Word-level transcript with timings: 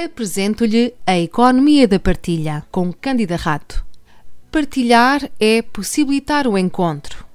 Apresento-lhe 0.00 0.94
a 1.04 1.18
Economia 1.18 1.88
da 1.88 1.98
Partilha, 1.98 2.64
com 2.70 2.92
Cândida 2.92 3.34
Rato. 3.34 3.84
Partilhar 4.48 5.28
é 5.40 5.60
possibilitar 5.60 6.46
o 6.46 6.56
encontro. 6.56 7.26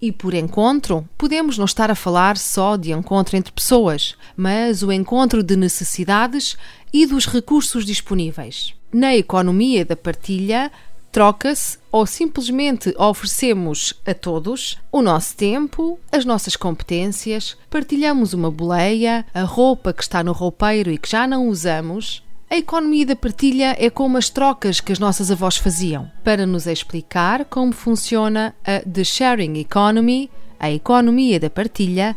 E 0.00 0.12
por 0.12 0.32
encontro, 0.32 1.08
podemos 1.18 1.58
não 1.58 1.64
estar 1.64 1.90
a 1.90 1.96
falar 1.96 2.36
só 2.36 2.76
de 2.76 2.92
encontro 2.92 3.36
entre 3.36 3.50
pessoas, 3.50 4.14
mas 4.36 4.84
o 4.84 4.92
encontro 4.92 5.42
de 5.42 5.56
necessidades 5.56 6.56
e 6.92 7.04
dos 7.04 7.26
recursos 7.26 7.84
disponíveis. 7.84 8.74
Na 8.92 9.16
economia 9.16 9.84
da 9.84 9.96
partilha, 9.96 10.70
troca-se 11.18 11.78
ou 11.90 12.06
simplesmente 12.06 12.94
oferecemos 12.96 13.92
a 14.06 14.14
todos 14.14 14.78
o 14.92 15.02
nosso 15.02 15.36
tempo, 15.36 15.98
as 16.12 16.24
nossas 16.24 16.54
competências, 16.54 17.56
partilhamos 17.68 18.34
uma 18.34 18.52
boleia, 18.52 19.26
a 19.34 19.42
roupa 19.42 19.92
que 19.92 20.00
está 20.00 20.22
no 20.22 20.30
roupeiro 20.30 20.92
e 20.92 20.96
que 20.96 21.10
já 21.10 21.26
não 21.26 21.48
usamos. 21.48 22.22
A 22.48 22.56
economia 22.56 23.04
da 23.04 23.16
partilha 23.16 23.74
é 23.80 23.90
como 23.90 24.16
as 24.16 24.30
trocas 24.30 24.80
que 24.80 24.92
as 24.92 25.00
nossas 25.00 25.28
avós 25.28 25.56
faziam. 25.56 26.08
Para 26.22 26.46
nos 26.46 26.68
explicar 26.68 27.44
como 27.46 27.72
funciona 27.72 28.54
a 28.64 28.78
The 28.88 29.02
Sharing 29.02 29.58
Economy, 29.58 30.30
a 30.56 30.70
economia 30.70 31.40
da 31.40 31.50
partilha, 31.50 32.16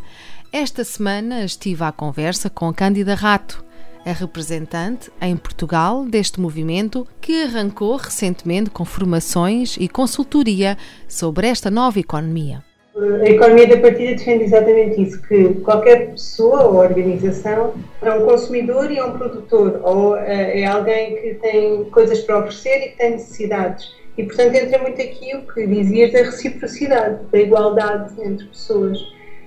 esta 0.52 0.84
semana 0.84 1.44
estive 1.44 1.82
à 1.82 1.90
conversa 1.90 2.48
com 2.48 2.72
Cândida 2.72 3.16
Rato, 3.16 3.64
a 4.04 4.12
representante 4.12 5.10
em 5.20 5.36
Portugal 5.36 6.04
deste 6.04 6.40
movimento 6.40 7.06
que 7.20 7.44
arrancou 7.44 7.96
recentemente 7.96 8.70
com 8.70 8.84
formações 8.84 9.76
e 9.78 9.88
consultoria 9.88 10.76
sobre 11.08 11.46
esta 11.46 11.70
nova 11.70 11.98
economia. 11.98 12.62
A 12.94 13.28
economia 13.28 13.66
da 13.66 13.78
partilha 13.78 14.14
defende 14.14 14.44
exatamente 14.44 15.00
isso, 15.00 15.22
que 15.22 15.54
qualquer 15.60 16.10
pessoa 16.10 16.64
ou 16.64 16.76
organização 16.76 17.72
é 18.02 18.12
um 18.12 18.26
consumidor 18.26 18.90
e 18.90 18.98
é 18.98 19.04
um 19.04 19.16
produtor, 19.16 19.80
ou 19.82 20.16
eh, 20.18 20.60
é 20.60 20.66
alguém 20.66 21.16
que 21.16 21.34
tem 21.34 21.84
coisas 21.84 22.20
para 22.20 22.40
oferecer 22.40 22.86
e 22.86 22.88
que 22.90 22.98
tem 22.98 23.12
necessidades. 23.12 23.90
E, 24.18 24.24
portanto, 24.24 24.54
entra 24.54 24.78
muito 24.78 25.00
aqui 25.00 25.34
o 25.34 25.46
que 25.46 25.66
dizias 25.66 26.12
da 26.12 26.18
reciprocidade, 26.18 27.20
da 27.32 27.38
igualdade 27.38 28.12
entre 28.22 28.46
pessoas. 28.46 28.98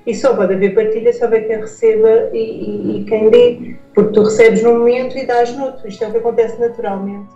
E 0.06 0.14
só 0.14 0.36
pode 0.36 0.54
haver 0.54 0.76
partilha 0.76 1.12
se 1.12 1.24
houver 1.24 1.48
quem 1.48 1.60
receba 1.60 2.30
e, 2.32 2.38
e, 2.38 2.98
e 3.00 3.04
quem 3.06 3.30
dê, 3.30 3.76
porque 3.94 4.14
tu 4.14 4.24
recebes 4.24 4.62
num 4.62 4.80
momento 4.80 5.18
e 5.18 5.26
dás 5.26 5.56
noutro. 5.56 5.88
Isto 5.88 6.04
é 6.04 6.08
o 6.08 6.12
que 6.12 6.18
acontece 6.18 6.60
naturalmente. 6.60 7.28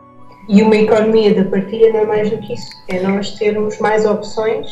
E 0.47 0.61
uma 0.63 0.75
economia 0.75 1.33
da 1.33 1.49
partilha 1.49 1.93
não 1.93 1.99
é 1.99 2.05
mais 2.05 2.29
do 2.29 2.37
que 2.39 2.53
isso, 2.53 2.69
é 2.87 2.99
nós 3.01 3.31
termos 3.37 3.77
mais 3.77 4.03
opções 4.05 4.67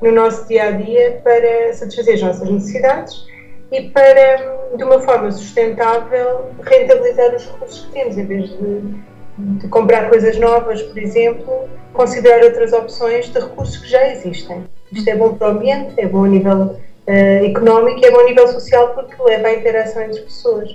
no 0.00 0.12
nosso 0.12 0.46
dia 0.46 0.68
a 0.68 0.70
dia 0.70 1.20
para 1.24 1.72
satisfazer 1.72 2.14
as 2.14 2.22
nossas 2.22 2.48
necessidades 2.48 3.26
e 3.72 3.82
para, 3.90 4.70
de 4.76 4.84
uma 4.84 5.00
forma 5.00 5.30
sustentável, 5.32 6.50
rentabilizar 6.62 7.34
os 7.34 7.46
recursos 7.46 7.84
que 7.86 7.92
temos, 7.92 8.16
em 8.16 8.26
vez 8.26 8.48
de, 8.48 8.80
de 9.38 9.68
comprar 9.68 10.08
coisas 10.08 10.38
novas, 10.38 10.82
por 10.82 10.98
exemplo, 10.98 11.68
considerar 11.92 12.44
outras 12.44 12.72
opções 12.72 13.28
de 13.28 13.40
recursos 13.40 13.76
que 13.76 13.88
já 13.88 14.12
existem. 14.12 14.64
Isto 14.92 15.10
é 15.10 15.16
bom 15.16 15.34
para 15.34 15.48
o 15.48 15.50
ambiente, 15.50 15.94
é 15.98 16.06
bom 16.06 16.24
a 16.24 16.28
nível 16.28 16.76
uh, 17.08 17.44
económico 17.44 18.00
e 18.00 18.04
é 18.04 18.10
bom 18.10 18.20
a 18.20 18.24
nível 18.24 18.46
social 18.48 18.94
porque 18.94 19.20
leva 19.22 19.48
à 19.48 19.54
interação 19.54 20.02
entre 20.02 20.20
pessoas. 20.20 20.68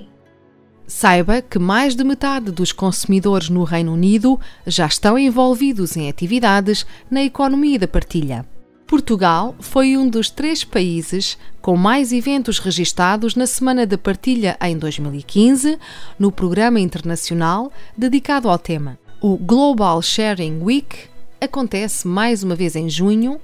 Saiba 0.85 1.41
que 1.41 1.57
mais 1.57 1.95
de 1.95 2.03
metade 2.03 2.51
dos 2.51 2.71
consumidores 2.71 3.49
no 3.49 3.63
Reino 3.63 3.93
Unido 3.93 4.39
já 4.67 4.85
estão 4.85 5.17
envolvidos 5.17 5.95
em 5.95 6.09
atividades 6.09 6.85
na 7.09 7.23
economia 7.23 7.79
da 7.79 7.87
partilha. 7.87 8.45
Portugal 8.85 9.55
foi 9.59 9.95
um 9.95 10.07
dos 10.07 10.29
três 10.29 10.63
países 10.63 11.37
com 11.61 11.77
mais 11.77 12.11
eventos 12.11 12.59
registados 12.59 13.33
na 13.33 13.47
Semana 13.47 13.87
da 13.87 13.97
Partilha 13.97 14.57
em 14.61 14.77
2015, 14.77 15.79
no 16.19 16.31
programa 16.31 16.79
internacional 16.79 17.71
dedicado 17.97 18.49
ao 18.49 18.59
tema. 18.59 18.99
O 19.21 19.37
Global 19.37 20.01
Sharing 20.01 20.61
Week 20.61 21.07
acontece 21.39 22.07
mais 22.07 22.43
uma 22.43 22.55
vez 22.55 22.75
em 22.75 22.89
junho. 22.89 23.39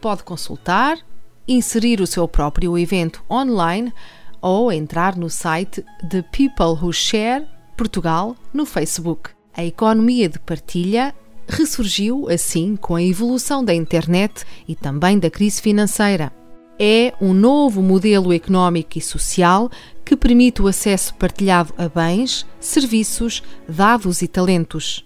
Pode 0.00 0.22
consultar 0.22 0.98
inserir 1.46 2.00
o 2.00 2.06
seu 2.06 2.26
próprio 2.28 2.78
evento 2.78 3.22
online 3.30 3.92
ou 4.40 4.72
entrar 4.72 5.16
no 5.16 5.30
site 5.30 5.84
de 6.02 6.22
People 6.22 6.78
Who 6.80 6.92
Share 6.92 7.46
Portugal 7.76 8.36
no 8.52 8.66
Facebook. 8.66 9.30
A 9.54 9.64
economia 9.64 10.28
de 10.28 10.38
partilha 10.38 11.14
ressurgiu 11.46 12.28
assim 12.28 12.76
com 12.76 12.94
a 12.94 13.02
evolução 13.02 13.64
da 13.64 13.74
internet 13.74 14.44
e 14.66 14.74
também 14.74 15.18
da 15.18 15.30
crise 15.30 15.60
financeira. 15.60 16.32
É 16.78 17.12
um 17.20 17.32
novo 17.32 17.82
modelo 17.82 18.32
económico 18.32 18.98
e 18.98 19.00
social 19.00 19.70
que 20.04 20.16
permite 20.16 20.62
o 20.62 20.66
acesso 20.66 21.14
partilhado 21.14 21.72
a 21.76 21.88
bens, 21.88 22.46
serviços, 22.58 23.42
dados 23.68 24.22
e 24.22 24.26
talentos. 24.26 25.04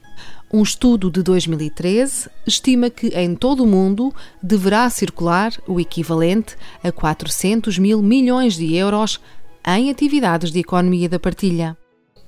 Um 0.52 0.62
estudo 0.62 1.10
de 1.10 1.22
2013 1.22 2.30
estima 2.46 2.88
que 2.88 3.08
em 3.08 3.34
todo 3.34 3.64
o 3.64 3.66
mundo 3.66 4.14
deverá 4.40 4.88
circular 4.88 5.52
o 5.66 5.80
equivalente 5.80 6.56
a 6.82 6.92
400 6.92 7.78
mil 7.78 8.00
milhões 8.00 8.54
de 8.54 8.74
euros 8.76 9.20
em 9.66 9.90
atividades 9.90 10.52
de 10.52 10.60
economia 10.60 11.08
da 11.08 11.18
partilha. 11.18 11.76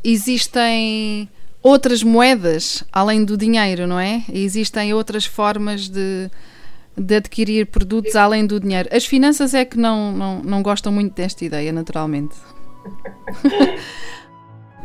Existem 0.02 1.28
outras 1.62 2.02
moedas 2.02 2.82
além 2.92 3.24
do 3.24 3.36
dinheiro, 3.36 3.86
não 3.86 4.00
é? 4.00 4.24
Existem 4.32 4.92
outras 4.92 5.24
formas 5.24 5.88
de, 5.88 6.28
de 6.96 7.16
adquirir 7.16 7.66
produtos 7.66 8.16
além 8.16 8.44
do 8.44 8.58
dinheiro. 8.58 8.88
As 8.92 9.04
finanças 9.04 9.54
é 9.54 9.64
que 9.64 9.78
não, 9.78 10.10
não, 10.10 10.42
não 10.42 10.62
gostam 10.62 10.90
muito 10.90 11.14
desta 11.14 11.44
ideia, 11.44 11.72
naturalmente. 11.72 12.34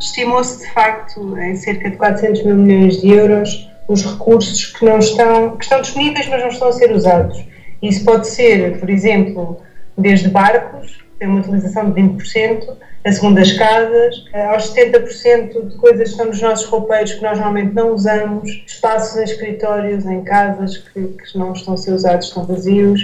Estimou-se 0.03 0.59
de 0.59 0.69
facto 0.73 1.37
em 1.39 1.55
cerca 1.55 1.89
de 1.89 1.95
400 1.95 2.43
mil 2.43 2.55
milhões 2.55 3.01
de 3.01 3.09
euros 3.09 3.69
os 3.87 4.03
recursos 4.03 4.65
que 4.65 4.83
não 4.83 4.99
estão, 4.99 5.55
que 5.55 5.63
estão 5.63 5.81
disponíveis, 5.81 6.27
mas 6.27 6.41
não 6.41 6.49
estão 6.49 6.67
a 6.67 6.71
ser 6.73 6.91
usados. 6.91 7.43
Isso 7.81 8.03
pode 8.03 8.27
ser, 8.27 8.79
por 8.79 8.89
exemplo, 8.89 9.61
desde 9.97 10.29
barcos, 10.29 10.99
tem 11.17 11.27
uma 11.27 11.39
utilização 11.39 11.89
de 11.89 12.01
20%, 12.01 12.77
a 13.05 13.11
segundas 13.11 13.53
casas, 13.53 14.25
aos 14.49 14.73
70% 14.73 15.69
de 15.69 15.77
coisas 15.77 16.03
que 16.03 16.09
estão 16.09 16.25
nos 16.25 16.41
nossos 16.41 16.65
roupeiros 16.67 17.13
que 17.13 17.21
nós 17.21 17.37
normalmente 17.37 17.73
não 17.73 17.93
usamos, 17.93 18.49
espaços 18.67 19.17
em 19.17 19.23
escritórios, 19.23 20.05
em 20.05 20.21
casas 20.23 20.77
que, 20.77 21.01
que 21.01 21.37
não 21.37 21.53
estão 21.53 21.75
a 21.75 21.77
ser 21.77 21.93
usados, 21.93 22.27
estão 22.27 22.45
vazios, 22.45 23.01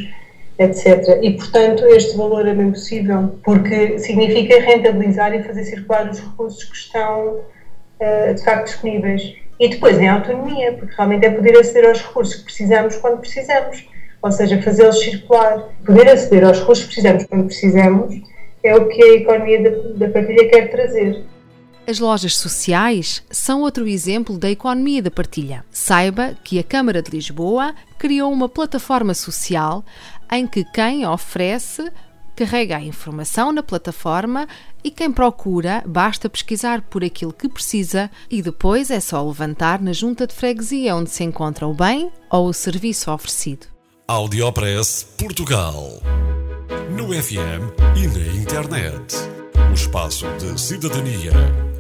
etc. 0.60 1.20
E, 1.22 1.32
portanto, 1.32 1.86
este 1.86 2.18
valor 2.18 2.46
é 2.46 2.54
bem 2.54 2.72
possível, 2.72 3.40
porque 3.44 3.98
significa 3.98 4.60
rentabilizar 4.60 5.34
e 5.34 5.42
fazer 5.42 5.64
circular 5.64 6.10
os 6.10 6.20
recursos 6.20 6.66
que 6.66 6.76
estão, 6.76 7.40
uh, 8.00 8.34
de 8.36 8.44
facto, 8.44 8.66
disponíveis. 8.66 9.36
E 9.58 9.70
depois 9.70 9.98
em 10.00 10.10
autonomia, 10.10 10.74
porque 10.74 10.94
realmente 10.96 11.26
é 11.26 11.32
poder 11.32 11.58
aceder 11.58 11.90
aos 11.90 12.02
recursos 12.02 12.36
que 12.36 12.44
precisamos 12.44 12.98
quando 12.98 13.20
precisamos, 13.20 13.88
ou 14.22 14.32
seja, 14.32 14.62
fazê-los 14.62 15.00
circular. 15.00 15.70
Poder 15.86 16.10
aceder 16.10 16.44
aos 16.44 16.60
recursos 16.60 16.84
que 16.86 16.94
precisamos 16.94 17.26
quando 17.26 17.46
precisamos 17.46 18.22
é 18.62 18.76
o 18.76 18.88
que 18.90 19.02
a 19.02 19.14
economia 19.16 19.64
da, 19.64 20.06
da 20.06 20.14
partilha 20.14 20.50
quer 20.50 20.70
trazer. 20.70 21.24
As 21.88 21.98
lojas 21.98 22.38
sociais 22.38 23.24
são 23.32 23.62
outro 23.62 23.88
exemplo 23.88 24.38
da 24.38 24.52
economia 24.52 25.02
da 25.02 25.10
partilha. 25.10 25.66
Saiba 25.72 26.36
que 26.44 26.60
a 26.60 26.64
Câmara 26.64 27.02
de 27.02 27.10
Lisboa 27.10 27.74
criou 27.98 28.32
uma 28.32 28.48
plataforma 28.48 29.14
social 29.16 29.84
em 30.32 30.46
que 30.48 30.64
quem 30.64 31.06
oferece 31.06 31.92
carrega 32.36 32.78
a 32.78 32.82
informação 32.82 33.52
na 33.52 33.62
plataforma 33.62 34.48
e 34.82 34.90
quem 34.90 35.12
procura 35.12 35.84
basta 35.86 36.30
pesquisar 36.30 36.82
por 36.82 37.04
aquilo 37.04 37.34
que 37.34 37.50
precisa 37.50 38.10
e 38.30 38.42
depois 38.42 38.90
é 38.90 39.02
só 39.02 39.22
levantar 39.22 39.82
na 39.82 39.92
junta 39.92 40.26
de 40.26 40.34
freguesia 40.34 40.96
onde 40.96 41.10
se 41.10 41.24
encontra 41.24 41.68
o 41.68 41.74
bem 41.74 42.10
ou 42.30 42.48
o 42.48 42.54
serviço 42.54 43.12
oferecido. 43.12 43.68
Audiopress 44.08 45.04
Portugal. 45.18 46.02
No 46.96 47.14
FM 47.14 47.76
e 47.98 48.08
na 48.08 48.42
internet. 48.42 49.16
O 49.70 49.74
espaço 49.74 50.26
de 50.38 50.60
cidadania 50.60 51.34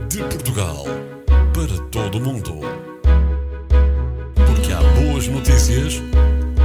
de 0.10 0.20
Portugal 0.24 0.84
para 1.54 1.88
todo 1.90 2.18
o 2.18 2.22
mundo. 2.22 2.60
Porque 4.36 4.74
há 4.74 4.82
boas 5.02 5.28
notícias 5.28 6.02